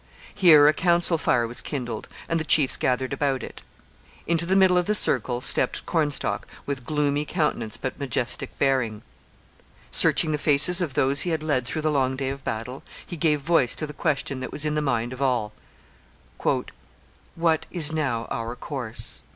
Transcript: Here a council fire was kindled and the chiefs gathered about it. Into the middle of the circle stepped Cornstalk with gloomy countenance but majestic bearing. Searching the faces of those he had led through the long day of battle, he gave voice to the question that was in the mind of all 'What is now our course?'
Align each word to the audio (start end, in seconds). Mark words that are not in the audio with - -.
Here 0.33 0.67
a 0.67 0.73
council 0.73 1.19
fire 1.19 1.45
was 1.45 1.61
kindled 1.61 2.07
and 2.27 2.39
the 2.39 2.43
chiefs 2.43 2.75
gathered 2.75 3.13
about 3.13 3.43
it. 3.43 3.61
Into 4.25 4.47
the 4.47 4.55
middle 4.55 4.75
of 4.79 4.87
the 4.87 4.95
circle 4.95 5.41
stepped 5.41 5.85
Cornstalk 5.85 6.47
with 6.65 6.87
gloomy 6.87 7.23
countenance 7.23 7.77
but 7.77 7.99
majestic 7.99 8.57
bearing. 8.57 9.03
Searching 9.91 10.31
the 10.31 10.39
faces 10.39 10.81
of 10.81 10.95
those 10.95 11.21
he 11.21 11.29
had 11.29 11.43
led 11.43 11.67
through 11.67 11.83
the 11.83 11.91
long 11.91 12.15
day 12.15 12.29
of 12.29 12.43
battle, 12.43 12.81
he 13.05 13.15
gave 13.15 13.41
voice 13.41 13.75
to 13.75 13.85
the 13.85 13.93
question 13.93 14.39
that 14.39 14.51
was 14.51 14.65
in 14.65 14.73
the 14.73 14.81
mind 14.81 15.13
of 15.13 15.21
all 15.21 15.53
'What 16.39 17.67
is 17.69 17.91
now 17.91 18.25
our 18.31 18.55
course?' 18.55 19.21